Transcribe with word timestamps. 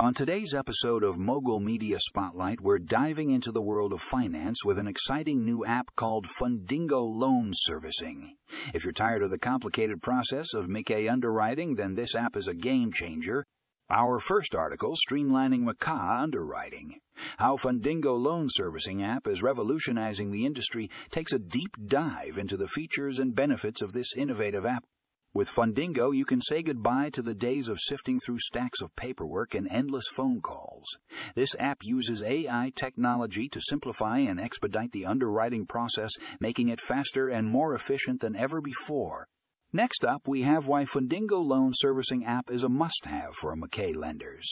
On 0.00 0.14
today's 0.14 0.54
episode 0.54 1.02
of 1.02 1.18
Mogul 1.18 1.58
Media 1.58 1.98
Spotlight, 1.98 2.60
we're 2.60 2.78
diving 2.78 3.30
into 3.30 3.50
the 3.50 3.60
world 3.60 3.92
of 3.92 4.00
finance 4.00 4.64
with 4.64 4.78
an 4.78 4.86
exciting 4.86 5.44
new 5.44 5.64
app 5.64 5.90
called 5.96 6.28
Fundingo 6.40 7.04
Loan 7.04 7.50
Servicing. 7.52 8.36
If 8.72 8.84
you're 8.84 8.92
tired 8.92 9.24
of 9.24 9.32
the 9.32 9.40
complicated 9.40 10.00
process 10.00 10.54
of 10.54 10.68
MICA 10.68 11.08
underwriting, 11.10 11.74
then 11.74 11.94
this 11.94 12.14
app 12.14 12.36
is 12.36 12.46
a 12.46 12.54
game 12.54 12.92
changer. 12.92 13.44
Our 13.90 14.20
first 14.20 14.54
article, 14.54 14.94
Streamlining 14.94 15.64
MCA 15.64 16.22
Underwriting. 16.22 17.00
How 17.38 17.56
Fundingo 17.56 18.16
Loan 18.16 18.46
Servicing 18.48 19.02
app 19.02 19.26
is 19.26 19.42
revolutionizing 19.42 20.30
the 20.30 20.46
industry 20.46 20.88
takes 21.10 21.32
a 21.32 21.40
deep 21.40 21.74
dive 21.88 22.38
into 22.38 22.56
the 22.56 22.68
features 22.68 23.18
and 23.18 23.34
benefits 23.34 23.82
of 23.82 23.94
this 23.94 24.14
innovative 24.16 24.64
app. 24.64 24.84
With 25.34 25.50
Fundingo, 25.50 26.16
you 26.16 26.24
can 26.24 26.40
say 26.40 26.62
goodbye 26.62 27.10
to 27.10 27.20
the 27.20 27.34
days 27.34 27.68
of 27.68 27.78
sifting 27.80 28.18
through 28.18 28.38
stacks 28.38 28.80
of 28.80 28.96
paperwork 28.96 29.54
and 29.54 29.68
endless 29.70 30.08
phone 30.08 30.40
calls. 30.40 30.86
This 31.34 31.54
app 31.58 31.78
uses 31.82 32.22
AI 32.22 32.72
technology 32.74 33.48
to 33.50 33.60
simplify 33.60 34.18
and 34.18 34.40
expedite 34.40 34.92
the 34.92 35.04
underwriting 35.04 35.66
process, 35.66 36.12
making 36.40 36.68
it 36.68 36.80
faster 36.80 37.28
and 37.28 37.46
more 37.46 37.74
efficient 37.74 38.20
than 38.20 38.36
ever 38.36 38.62
before. 38.62 39.28
Next 39.70 40.02
up, 40.02 40.26
we 40.26 40.42
have 40.42 40.66
why 40.66 40.86
Fundingo 40.86 41.44
Loan 41.44 41.72
Servicing 41.74 42.24
app 42.24 42.50
is 42.50 42.64
a 42.64 42.70
must 42.70 43.04
have 43.04 43.34
for 43.34 43.54
MCA 43.54 43.94
lenders. 43.94 44.50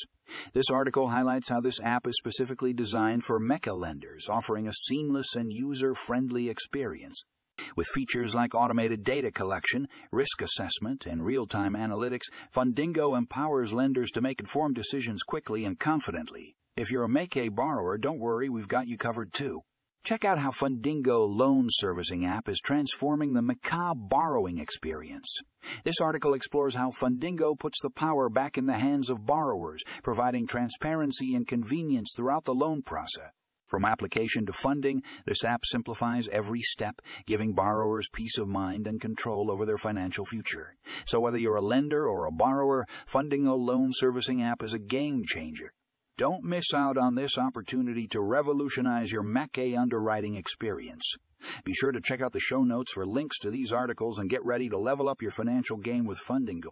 This 0.52 0.68
article 0.70 1.08
highlights 1.08 1.48
how 1.48 1.62
this 1.62 1.80
app 1.80 2.06
is 2.06 2.18
specifically 2.18 2.74
designed 2.74 3.24
for 3.24 3.40
MECA 3.40 3.74
lenders, 3.74 4.28
offering 4.28 4.68
a 4.68 4.74
seamless 4.74 5.34
and 5.34 5.50
user 5.50 5.95
friendly 5.95 6.50
experience. 6.50 7.22
With 7.77 7.87
features 7.88 8.34
like 8.34 8.55
automated 8.55 9.05
data 9.05 9.30
collection, 9.30 9.88
risk 10.10 10.41
assessment, 10.41 11.06
and 11.06 11.24
real 11.24 11.46
time 11.46 11.74
analytics, 11.74 12.30
Fundingo 12.55 13.16
empowers 13.16 13.73
lenders 13.73 14.10
to 14.12 14.20
make 14.20 14.41
informed 14.41 14.74
decisions 14.74 15.23
quickly 15.23 15.65
and 15.65 15.79
confidently. 15.79 16.56
If 16.77 16.91
you're 16.91 17.05
a 17.05 17.09
MAKE 17.09 17.37
A 17.37 17.48
borrower, 17.48 17.98
don't 17.98 18.19
worry, 18.19 18.48
we've 18.48 18.69
got 18.69 18.87
you 18.87 18.98
covered 18.98 19.32
too. 19.32 19.60
Check 20.04 20.24
out 20.24 20.38
how 20.38 20.52
Fundingo 20.52 21.26
Loan 21.29 21.66
Servicing 21.68 22.24
app 22.24 22.48
is 22.48 22.60
transforming 22.60 23.32
the 23.32 23.40
MCA 23.40 24.09
borrowing 24.09 24.59
experience. 24.59 25.26
This 25.85 26.01
article 26.01 26.32
explores 26.35 26.76
how 26.76 26.93
Fundingo 26.93 27.59
puts 27.59 27.80
the 27.82 27.91
power 27.91 28.29
back 28.29 28.57
in 28.57 28.66
the 28.66 28.79
hands 28.79 29.10
of 29.10 29.26
borrowers, 29.26 29.82
providing 30.04 30.46
transparency 30.46 31.35
and 31.35 31.48
convenience 31.48 32.13
throughout 32.16 32.45
the 32.45 32.54
loan 32.54 32.82
process. 32.82 33.32
From 33.66 33.84
application 33.84 34.46
to 34.46 34.52
funding, 34.52 35.02
this 35.24 35.45
app 35.45 35.64
simplifies 35.64 36.28
every 36.28 36.62
step, 36.62 37.02
giving 37.26 37.52
borrowers 37.52 38.08
peace 38.12 38.38
of 38.38 38.46
mind 38.46 38.86
and 38.86 39.00
control 39.00 39.50
over 39.50 39.66
their 39.66 39.78
financial 39.78 40.24
future. 40.24 40.76
So 41.04 41.18
whether 41.18 41.38
you're 41.38 41.56
a 41.56 41.60
lender 41.60 42.08
or 42.08 42.26
a 42.26 42.32
borrower, 42.32 42.86
Fundingo 43.10 43.58
Loan 43.58 43.90
Servicing 43.92 44.42
app 44.42 44.62
is 44.62 44.73
a 44.73 44.78
game 44.78 45.24
changer. 45.24 45.73
Don't 46.16 46.45
miss 46.45 46.73
out 46.73 46.96
on 46.96 47.14
this 47.14 47.36
opportunity 47.36 48.06
to 48.08 48.23
revolutionize 48.23 49.12
your 49.12 49.23
MACA 49.23 49.76
underwriting 49.76 50.36
experience. 50.36 51.16
Be 51.64 51.74
sure 51.74 51.92
to 51.92 52.01
check 52.01 52.23
out 52.23 52.32
the 52.32 52.40
show 52.40 52.62
notes 52.62 52.92
for 52.92 53.04
links 53.04 53.38
to 53.40 53.51
these 53.51 53.73
articles 53.73 54.18
and 54.18 54.30
get 54.30 54.45
ready 54.45 54.68
to 54.68 54.78
level 54.78 55.08
up 55.08 55.20
your 55.20 55.30
financial 55.30 55.76
game 55.76 56.06
with 56.06 56.18
Fundingo. 56.26 56.70